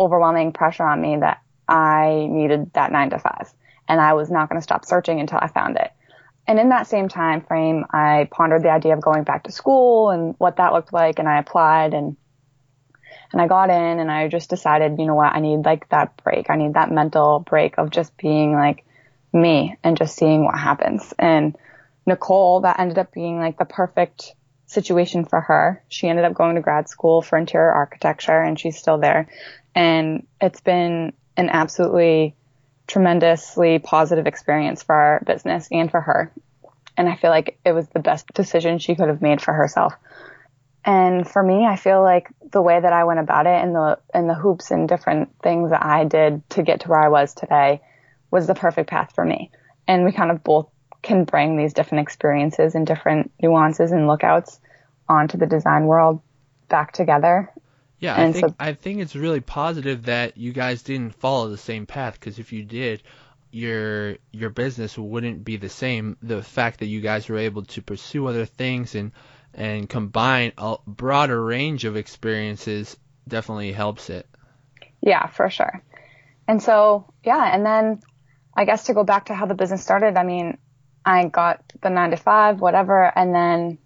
[0.00, 3.52] overwhelming pressure on me that I needed that nine to five,
[3.88, 5.90] and I was not going to stop searching until I found it.
[6.46, 10.10] and in that same time frame, I pondered the idea of going back to school
[10.10, 11.18] and what that looked like.
[11.18, 12.16] And I applied and,
[13.32, 16.22] and I got in and I just decided, you know what, I need like that
[16.22, 16.50] break.
[16.50, 18.84] I need that mental break of just being like
[19.32, 21.12] me and just seeing what happens.
[21.18, 21.56] And
[22.06, 24.34] Nicole, that ended up being like the perfect
[24.66, 25.82] situation for her.
[25.88, 29.28] She ended up going to grad school for interior architecture and she's still there.
[29.74, 32.34] And it's been an absolutely
[32.86, 36.32] tremendously positive experience for our business and for her.
[36.96, 39.92] And I feel like it was the best decision she could have made for herself.
[40.86, 43.98] And for me, I feel like the way that I went about it and the
[44.14, 47.34] and the hoops and different things that I did to get to where I was
[47.34, 47.82] today
[48.30, 49.50] was the perfect path for me.
[49.88, 50.68] And we kind of both
[51.02, 54.60] can bring these different experiences and different nuances and lookouts
[55.08, 56.20] onto the design world
[56.68, 57.52] back together
[57.98, 61.56] yeah, I think so, I think it's really positive that you guys didn't follow the
[61.56, 63.02] same path because if you did,
[63.50, 66.16] your your business wouldn't be the same.
[66.22, 69.12] The fact that you guys were able to pursue other things and
[69.56, 74.26] and combine a broader range of experiences definitely helps it.
[75.00, 75.82] Yeah, for sure.
[76.46, 78.00] And so, yeah, and then
[78.54, 80.58] I guess to go back to how the business started, I mean,
[81.04, 83.78] I got the 9 to 5 whatever and then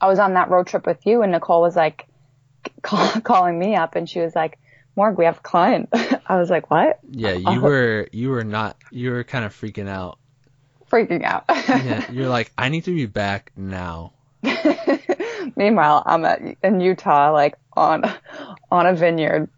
[0.00, 2.06] I was on that road trip with you and Nicole was like
[2.82, 4.58] call, calling me up and she was like,
[4.96, 5.88] Morg, we have a client.
[6.26, 7.00] I was like, what?
[7.08, 10.18] Yeah, you were you were not you were kind of freaking out.
[10.90, 11.44] Freaking out.
[11.48, 14.12] yeah, you're like, I need to be back now.
[15.56, 18.04] Meanwhile, I'm at, in Utah, like on
[18.70, 19.48] on a vineyard,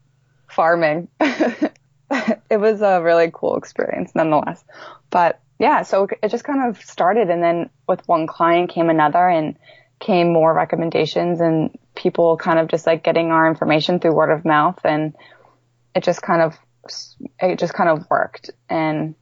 [0.48, 1.08] farming.
[1.20, 4.64] it was a really cool experience, nonetheless.
[5.10, 9.28] But yeah, so it just kind of started, and then with one client came another,
[9.28, 9.56] and
[9.98, 14.44] came more recommendations and people kind of just like getting our information through word of
[14.44, 15.14] mouth and
[15.94, 16.54] it just kind of
[17.40, 19.14] it just kind of worked and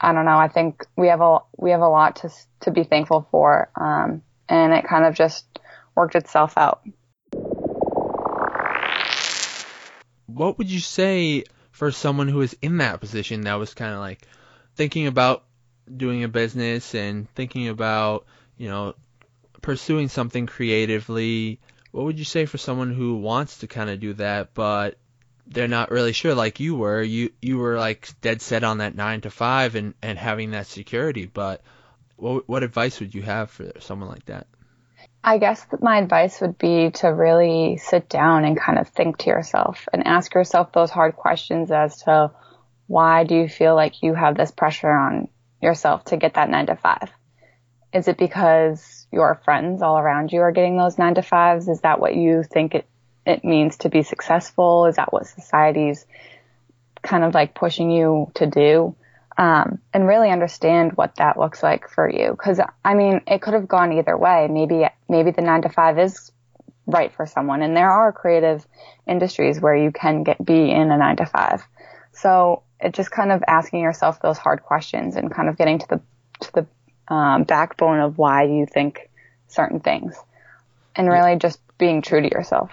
[0.00, 2.84] I don't know I think we have a we have a lot to to be
[2.84, 4.22] thankful for um,
[4.52, 5.46] and it kind of just
[5.94, 6.82] worked itself out.
[10.26, 14.00] What would you say for someone who is in that position that was kind of
[14.00, 14.20] like
[14.76, 15.44] thinking about
[15.94, 18.26] doing a business and thinking about
[18.58, 18.94] you know
[19.62, 21.58] pursuing something creatively,
[21.90, 24.98] what would you say for someone who wants to kind of do that, but
[25.46, 27.00] they're not really sure like you were?
[27.00, 30.66] You you were like dead set on that nine to five and and having that
[30.66, 31.62] security, but
[32.22, 34.46] what what advice would you have for someone like that?
[35.24, 39.18] I guess that my advice would be to really sit down and kind of think
[39.18, 42.30] to yourself and ask yourself those hard questions as to
[42.86, 45.28] why do you feel like you have this pressure on
[45.60, 47.10] yourself to get that nine to five?
[47.92, 51.68] Is it because your friends all around you are getting those nine to fives?
[51.68, 52.86] Is that what you think it,
[53.26, 54.86] it means to be successful?
[54.86, 56.06] Is that what society's
[57.02, 58.94] kind of like pushing you to do?
[59.38, 62.36] Um, and really understand what that looks like for you.
[62.36, 64.46] Cause I mean, it could have gone either way.
[64.50, 66.30] Maybe, maybe the nine to five is
[66.86, 67.62] right for someone.
[67.62, 68.66] And there are creative
[69.06, 71.62] industries where you can get, be in a nine to five.
[72.12, 75.88] So it just kind of asking yourself those hard questions and kind of getting to
[75.88, 76.00] the,
[76.40, 76.66] to the
[77.12, 79.10] um, backbone of why you think
[79.48, 80.16] certain things,
[80.96, 82.70] and really just being true to yourself.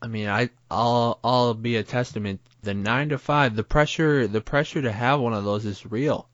[0.00, 2.40] I mean, I I'll I'll be a testament.
[2.64, 6.28] The nine to five, the pressure the pressure to have one of those is real.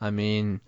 [0.00, 0.60] I mean,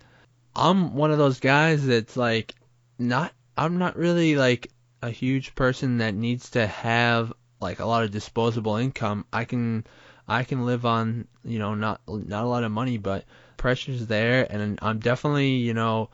[0.55, 2.55] I'm one of those guys that's like
[2.97, 4.71] not I'm not really like
[5.01, 9.25] a huge person that needs to have like a lot of disposable income.
[9.33, 9.85] I can
[10.27, 13.25] I can live on, you know, not not a lot of money, but
[13.57, 16.09] pressure's there, and I'm definitely, you know,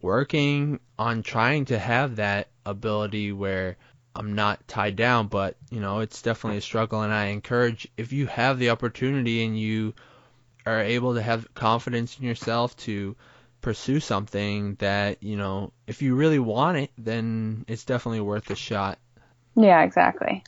[0.00, 3.76] working on trying to have that ability where
[4.14, 8.12] I'm not tied down, but you know, it's definitely a struggle and I encourage if
[8.12, 9.94] you have the opportunity and you
[10.66, 13.16] are able to have confidence in yourself to
[13.60, 18.56] pursue something that, you know, if you really want it, then it's definitely worth a
[18.56, 18.98] shot.
[19.56, 20.44] Yeah, exactly.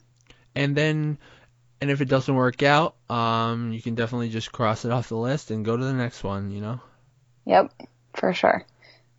[0.54, 1.18] And then
[1.80, 5.16] and if it doesn't work out, um, you can definitely just cross it off the
[5.16, 6.80] list and go to the next one, you know?
[7.44, 7.72] Yep,
[8.14, 8.64] for sure.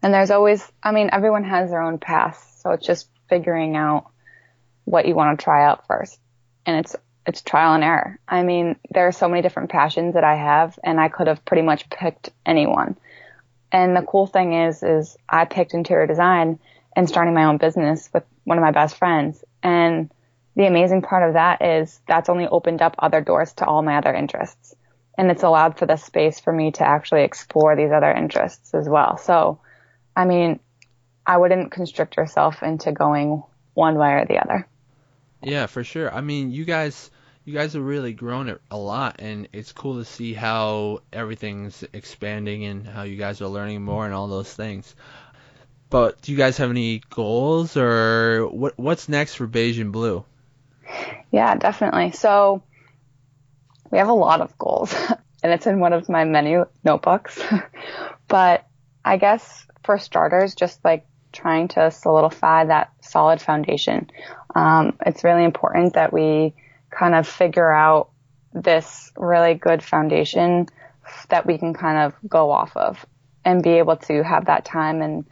[0.02, 2.60] And there's always, I mean, everyone has their own path.
[2.62, 4.10] So it's just figuring out
[4.86, 6.20] what you want to try out first.
[6.66, 6.96] And it's,
[7.28, 8.20] it's trial and error.
[8.28, 11.44] I mean, there are so many different passions that I have and I could have
[11.44, 12.96] pretty much picked anyone.
[13.72, 16.60] And the cool thing is, is I picked interior design
[16.96, 19.44] and starting my own business with one of my best friends.
[19.62, 20.12] And
[20.56, 23.98] the amazing part of that is that's only opened up other doors to all my
[23.98, 24.76] other interests.
[25.18, 28.88] And it's allowed for the space for me to actually explore these other interests as
[28.88, 29.18] well.
[29.18, 29.60] So,
[30.16, 30.60] I mean,
[31.26, 33.44] I wouldn't constrict yourself into going
[33.74, 34.68] one way or the other.
[35.42, 36.14] Yeah, for sure.
[36.14, 37.12] I mean, you guys,
[37.44, 41.84] you guys have really grown it a lot, and it's cool to see how everything's
[41.94, 44.96] expanding and how you guys are learning more and all those things.
[45.90, 50.26] But do you guys have any goals or what what's next for Beige and Bleu?
[51.32, 52.12] Yeah, definitely.
[52.12, 52.64] So
[53.92, 54.94] we have a lot of goals,
[55.44, 57.42] and it's in one of my many notebooks.
[58.28, 58.68] but
[59.04, 64.10] I guess for starters, just like trying to solidify that solid foundation.
[64.56, 66.54] Um, it's really important that we
[66.90, 68.10] kind of figure out
[68.54, 70.68] this really good foundation
[71.30, 73.06] that we can kind of go off of
[73.44, 75.26] and be able to have that time and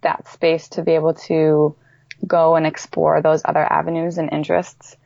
[0.00, 1.76] that space to be able to
[2.26, 4.96] go and explore those other avenues and interests.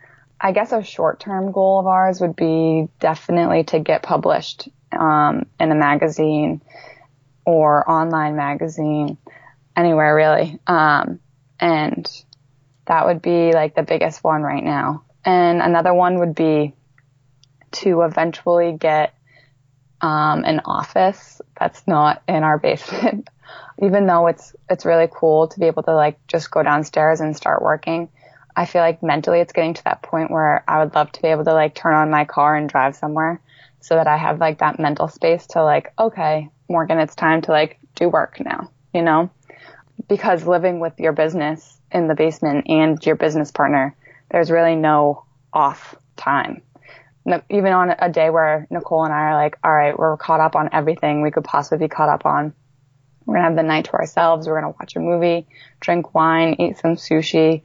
[0.41, 5.47] I guess a short term goal of ours would be definitely to get published um,
[5.59, 6.63] in a magazine
[7.45, 9.19] or online magazine,
[9.77, 10.59] anywhere really.
[10.67, 11.21] Um,
[11.59, 12.09] and
[12.91, 15.05] that would be like the biggest one right now.
[15.25, 16.75] And another one would be
[17.71, 19.15] to eventually get
[20.01, 23.31] um, an office that's not in our basement.
[23.81, 27.37] Even though it's it's really cool to be able to like just go downstairs and
[27.37, 28.09] start working,
[28.57, 31.29] I feel like mentally it's getting to that point where I would love to be
[31.29, 33.41] able to like turn on my car and drive somewhere
[33.79, 37.53] so that I have like that mental space to like, okay, Morgan, it's time to
[37.53, 39.31] like do work now, you know?
[40.09, 43.95] Because living with your business in the basement and your business partner,
[44.31, 46.63] there's really no off time.
[47.49, 50.57] even on a day where Nicole and I are like, all right, we're caught up
[50.57, 52.55] on everything we could possibly be caught up on.
[53.25, 54.47] We're going to have the night to ourselves.
[54.47, 55.47] We're going to watch a movie,
[55.81, 57.63] drink wine, eat some sushi,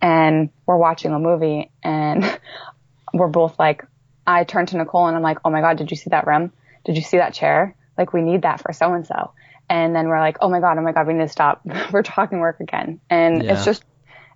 [0.00, 2.38] and we're watching a movie and
[3.14, 3.84] we're both like,
[4.26, 6.52] I turn to Nicole and I'm like, oh my God, did you see that rim?
[6.84, 7.74] Did you see that chair?
[7.96, 9.32] Like we need that for so and so.
[9.70, 11.60] And then we're like, oh my God, oh my God, we need to stop.
[11.92, 13.00] we're talking work again.
[13.10, 13.52] And yeah.
[13.52, 13.84] it's just,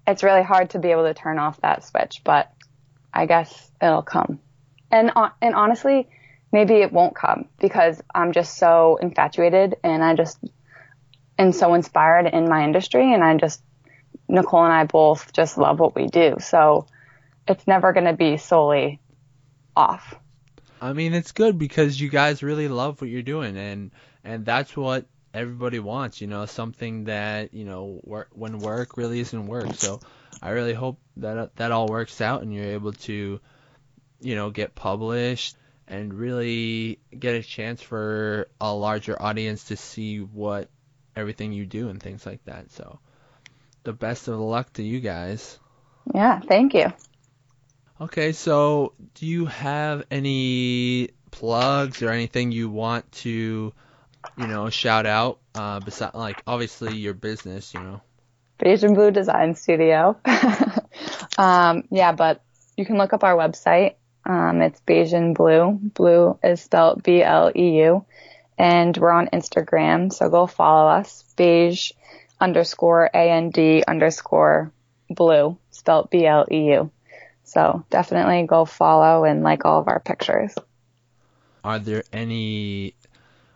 [0.07, 2.53] it's really hard to be able to turn off that switch, but
[3.13, 4.41] I guess it'll come.
[4.91, 6.09] And, and honestly,
[6.53, 10.39] maybe it won't come because I'm just so infatuated and I just
[11.39, 13.63] am so inspired in my industry and I just
[14.29, 16.37] Nicole and I both just love what we do.
[16.41, 16.87] So
[17.49, 19.01] it's never going to be solely
[19.77, 20.15] off.
[20.81, 23.91] I mean, it's good because you guys really love what you're doing and
[24.25, 29.21] and that's what everybody wants, you know, something that, you know, work when work really
[29.21, 29.75] isn't work.
[29.75, 30.01] So
[30.43, 33.41] I really hope that uh, that all works out and you're able to
[34.23, 35.57] you know, get published
[35.89, 40.69] and really get a chance for a larger audience to see what
[41.17, 42.71] everything you do and things like that.
[42.71, 43.01] So
[43.83, 45.59] the best of luck to you guys.
[46.15, 46.93] Yeah, thank you.
[48.01, 53.73] Okay, so do you have any plugs or anything you want to,
[54.37, 55.39] you know, shout out?
[55.55, 58.01] Uh, besides, like obviously your business, you know.
[58.59, 60.17] Beige and Bleu Design Studio.
[61.39, 62.43] um, yeah, but
[62.77, 63.95] you can look up our website.
[64.25, 65.79] Um, it's Beige and Bleu.
[65.83, 68.05] Blue is spelled B L E U,
[68.57, 71.25] and we're on Instagram, so go follow us.
[71.37, 71.93] Beige
[72.41, 73.57] underscore and
[73.87, 74.73] underscore
[75.09, 76.91] bleu, spelled B L E U.
[77.45, 80.55] So definitely go follow and like all of our pictures.
[81.65, 82.95] Are there any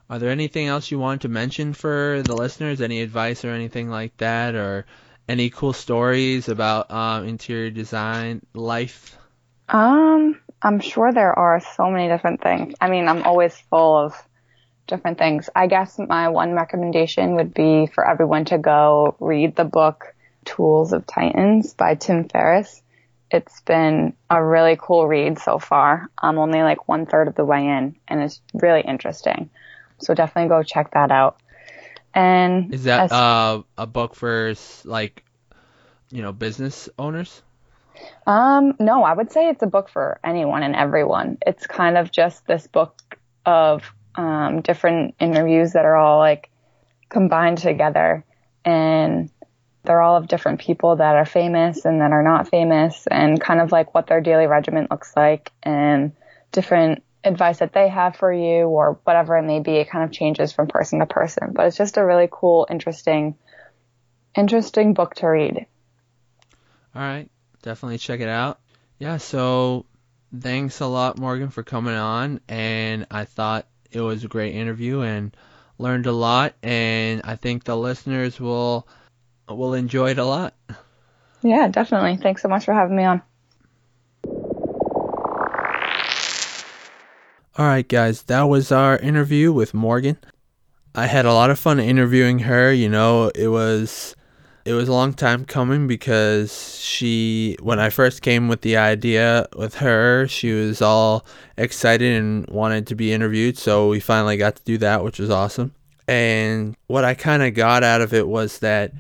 [0.09, 2.81] are there anything else you want to mention for the listeners?
[2.81, 4.87] Any advice or anything like that, or
[5.29, 9.19] any cool stories about um, interior design life?
[9.69, 12.75] Um, I'm sure there are so many different things.
[12.81, 14.14] I mean, I'm always full of
[14.87, 15.51] different things.
[15.55, 20.14] I guess my one recommendation would be for everyone to go read the book
[20.45, 22.83] Tools of Titans by Tim Ferriss.
[23.31, 26.09] It's been a really cool read so far.
[26.16, 29.51] I'm only like one third of the way in and it's really interesting.
[29.98, 31.40] So definitely go check that out.
[32.14, 34.54] And is that as, uh, a book for
[34.85, 35.22] like,
[36.11, 37.42] you know, business owners?
[38.26, 41.38] Um, no, I would say it's a book for anyone and everyone.
[41.46, 46.50] It's kind of just this book of um, different interviews that are all like
[47.09, 48.24] combined together
[48.64, 49.30] and
[49.85, 53.61] they're all of different people that are famous and that are not famous and kind
[53.61, 56.12] of like what their daily regimen looks like and
[56.50, 59.73] different advice that they have for you or whatever it may be.
[59.73, 63.37] It kind of changes from person to person, but it's just a really cool, interesting,
[64.37, 65.67] interesting book to read.
[66.95, 67.29] All right.
[67.62, 68.61] Definitely check it out.
[68.99, 69.17] Yeah.
[69.19, 69.85] So
[70.39, 72.41] thanks a lot, Morgan, for coming on.
[72.49, 75.37] And I thought it was a great interview and
[75.79, 76.55] learned a lot.
[76.62, 78.87] And I think the listeners will
[79.49, 80.55] will enjoy it a lot.
[81.43, 82.16] Yeah, definitely.
[82.16, 83.22] Thanks so much for having me on.
[87.59, 90.18] All right, guys, that was our interview with Morgan.
[90.94, 92.70] I had a lot of fun interviewing her.
[92.70, 94.14] You know, it was
[94.66, 99.46] it was a long time coming because she when I first came with the idea
[99.57, 101.24] with her, she was all
[101.57, 105.30] excited and wanted to be interviewed, so we finally got to do that, which was
[105.30, 105.74] awesome.
[106.07, 108.92] And what I kind of got out of it was that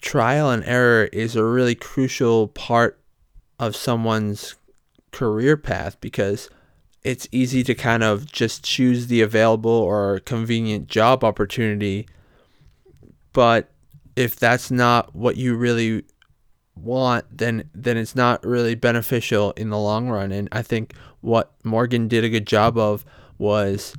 [0.00, 3.00] trial and error is a really crucial part
[3.58, 4.54] of someone's
[5.10, 6.48] career path because
[7.06, 12.08] it's easy to kind of just choose the available or convenient job opportunity.
[13.32, 13.70] But
[14.16, 16.02] if that's not what you really
[16.74, 20.32] want, then then it's not really beneficial in the long run.
[20.32, 23.04] And I think what Morgan did a good job of
[23.38, 23.94] was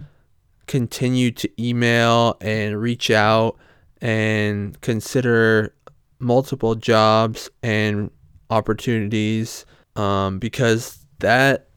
[0.65, 3.57] continue to email and reach out
[4.01, 5.73] and consider
[6.19, 8.11] multiple jobs and
[8.49, 11.67] opportunities um, because that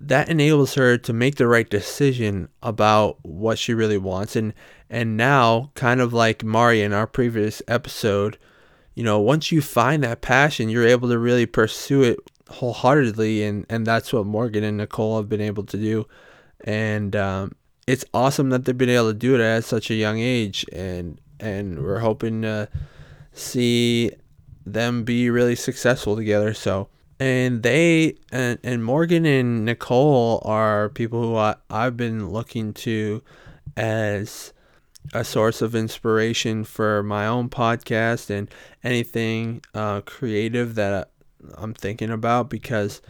[0.00, 4.36] that enables her to make the right decision about what she really wants.
[4.36, 4.54] And
[4.88, 8.38] and now kind of like Mari in our previous episode
[8.94, 12.18] you know once you find that passion you're able to really pursue it
[12.48, 13.44] wholeheartedly.
[13.44, 16.06] And and that's what Morgan and Nicole have been able to do.
[16.64, 17.52] And um,
[17.86, 20.64] it's awesome that they've been able to do it at such a young age.
[20.72, 22.68] And and we're hoping to
[23.32, 24.10] see
[24.64, 26.54] them be really successful together.
[26.54, 26.88] So
[27.18, 33.22] and they and, and Morgan and Nicole are people who I, I've been looking to
[33.76, 34.52] as
[35.14, 38.50] a source of inspiration for my own podcast and
[38.82, 41.10] anything uh, creative that
[41.56, 43.00] I'm thinking about because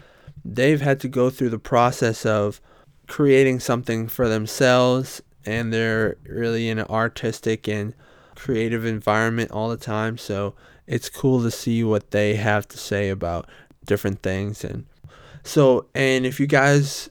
[0.44, 2.61] they've had to go through the process of
[3.07, 7.94] creating something for themselves and they're really in an artistic and
[8.34, 10.18] creative environment all the time.
[10.18, 10.54] So
[10.86, 13.48] it's cool to see what they have to say about
[13.87, 14.84] different things and
[15.43, 17.09] so and if you guys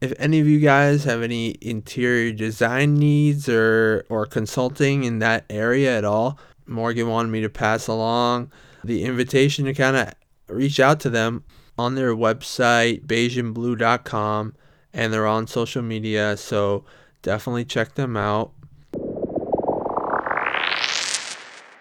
[0.00, 5.44] if any of you guys have any interior design needs or or consulting in that
[5.48, 8.50] area at all morgan wanted me to pass along
[8.82, 10.12] the invitation to kind of
[10.48, 11.44] reach out to them
[11.78, 14.54] on their website beigeandbleu.com
[14.92, 16.84] and they're on social media so
[17.22, 18.52] definitely check them out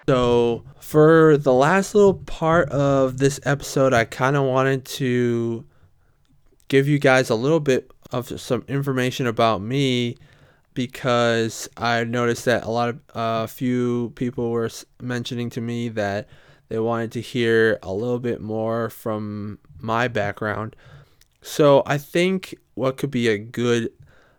[0.07, 5.65] so for the last little part of this episode, I kind of wanted to
[6.67, 10.17] give you guys a little bit of some information about me
[10.73, 14.69] because I noticed that a lot of a uh, few people were
[15.01, 16.27] mentioning to me that
[16.69, 20.75] they wanted to hear a little bit more from my background.
[21.41, 23.91] So I think what could be a good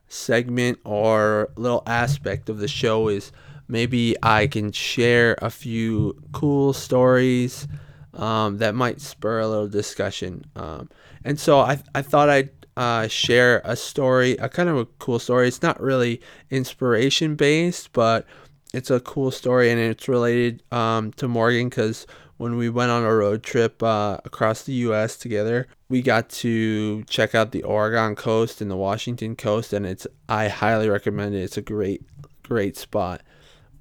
[0.09, 3.31] segment or little aspect of the show is
[3.69, 7.67] maybe I can share a few cool stories
[8.15, 10.45] um, that might spur a little discussion.
[10.57, 10.89] Um,
[11.25, 15.19] and so I, I thought I'd uh, share a story, a kind of a cool
[15.19, 15.49] story.
[15.49, 18.27] It's not really inspiration based, but
[18.73, 22.07] it's a cool story and it's related um, to Morgan because
[22.37, 25.17] when we went on a road trip uh, across the U.S.
[25.17, 30.07] together, we got to check out the Oregon coast and the Washington coast, and it's
[30.29, 31.43] I highly recommend it.
[31.43, 32.03] It's a great,
[32.43, 33.23] great spot.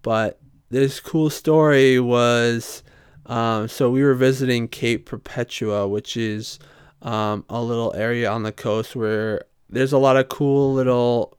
[0.03, 0.39] But
[0.69, 2.83] this cool story was
[3.25, 6.59] um, so we were visiting Cape Perpetua, which is
[7.01, 11.37] um, a little area on the coast where there's a lot of cool little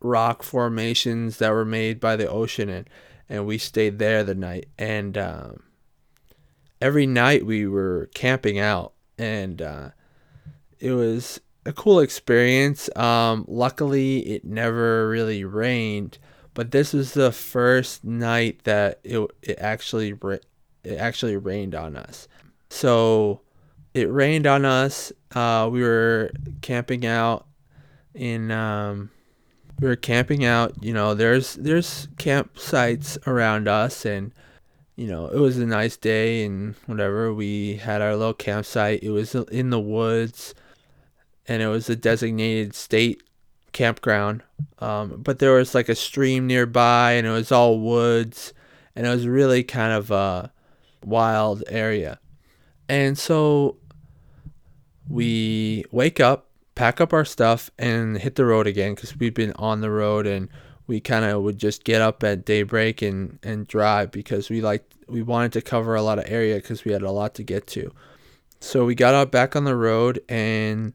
[0.00, 2.88] rock formations that were made by the ocean, and,
[3.28, 4.68] and we stayed there the night.
[4.78, 5.62] And um,
[6.80, 9.90] every night we were camping out, and uh,
[10.78, 12.88] it was a cool experience.
[12.96, 16.18] Um, luckily, it never really rained
[16.58, 20.12] but this was the first night that it, it actually
[20.82, 22.26] it actually rained on us.
[22.68, 23.42] So
[23.94, 25.12] it rained on us.
[25.32, 27.46] Uh, we were camping out
[28.12, 29.08] in um,
[29.78, 30.74] we were camping out.
[30.82, 34.32] You know, there's there's campsites around us, and
[34.96, 37.32] you know it was a nice day and whatever.
[37.32, 39.04] We had our little campsite.
[39.04, 40.56] It was in the woods,
[41.46, 43.22] and it was a designated state
[43.72, 44.42] campground.
[44.78, 48.52] Um, but there was like a stream nearby and it was all woods
[48.94, 50.52] and it was really kind of a
[51.04, 52.18] wild area.
[52.88, 53.76] And so
[55.08, 59.52] we wake up, pack up our stuff, and hit the road again because we've been
[59.52, 60.48] on the road and
[60.86, 64.84] we kind of would just get up at daybreak and, and drive because we like
[65.06, 67.66] we wanted to cover a lot of area because we had a lot to get
[67.68, 67.92] to.
[68.60, 70.92] So we got out back on the road and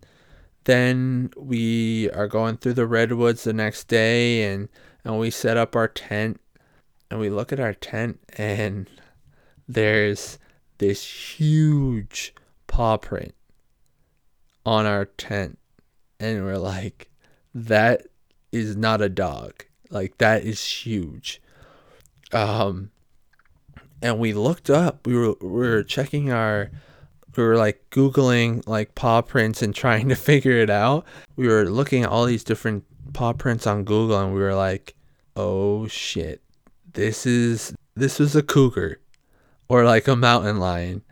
[0.66, 4.70] then we are going through the redwoods the next day and
[5.03, 6.39] and we set up our tent
[7.11, 8.89] and we look at our tent and
[9.68, 10.39] there's
[10.78, 11.05] this
[11.38, 12.34] huge
[12.68, 13.36] paw print
[14.66, 15.59] on our tent.
[16.20, 17.09] And we're like
[17.53, 18.07] that
[18.51, 19.66] is not a dog.
[19.89, 21.41] Like that is huge.
[22.32, 22.91] Um
[24.01, 25.05] and we looked up.
[25.05, 26.72] We were we were checking our
[27.36, 31.06] we were like googling like paw prints and trying to figure it out.
[31.36, 34.96] We were looking at all these different paw prints on Google and we were like,
[35.36, 36.42] "Oh shit.
[36.94, 39.00] This is this was a cougar
[39.68, 41.04] or like a mountain lion."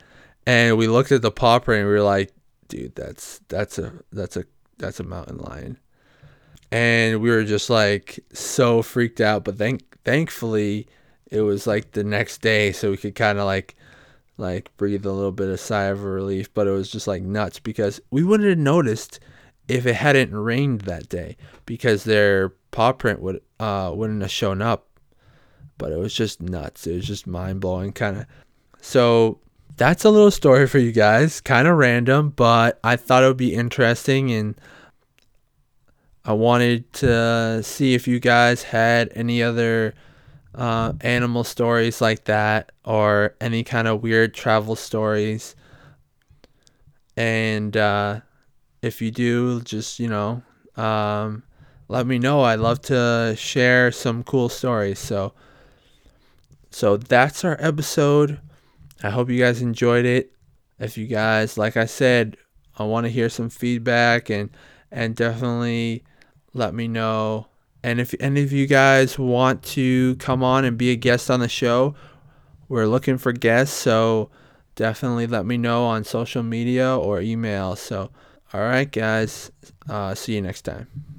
[0.46, 2.32] And we looked at the paw print and we were like,
[2.68, 4.44] "Dude, that's that's a that's a
[4.78, 5.78] that's a mountain lion."
[6.70, 10.88] And we were just like so freaked out, but thank thankfully
[11.30, 13.74] it was like the next day so we could kind of like
[14.38, 17.58] like breathe a little bit of sigh of relief but it was just like nuts
[17.58, 19.20] because we wouldn't have noticed
[19.68, 24.60] if it hadn't rained that day because their paw print would uh wouldn't have shown
[24.60, 24.88] up.
[25.78, 26.86] But it was just nuts.
[26.86, 28.26] It was just mind-blowing kind of
[28.80, 29.38] so
[29.76, 33.36] that's a little story for you guys kind of random but i thought it would
[33.36, 34.54] be interesting and
[36.24, 39.94] i wanted to see if you guys had any other
[40.54, 45.54] uh, animal stories like that or any kind of weird travel stories.
[47.16, 48.20] And uh,
[48.80, 50.42] if you do, just, you know,
[50.76, 51.42] um,
[51.88, 52.42] let me know.
[52.42, 54.98] I'd love to share some cool stories.
[54.98, 55.32] So,
[56.70, 58.40] so that's our episode.
[59.02, 60.32] I hope you guys enjoyed it.
[60.78, 62.36] If you guys, like I said,
[62.78, 64.50] I want to hear some feedback and
[64.90, 66.04] and definitely
[66.54, 67.46] let me know
[67.82, 71.40] and if any of you guys want to come on and be a guest on
[71.40, 71.94] the show,
[72.68, 73.76] we're looking for guests.
[73.76, 74.30] So
[74.76, 77.76] definitely let me know on social media or email.
[77.76, 78.10] So,
[78.52, 79.50] all right, guys.
[79.88, 81.11] Uh, see you next time.